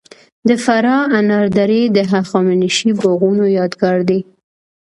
[0.47, 4.19] د فراه انار درې د هخامنشي باغونو یادګار دی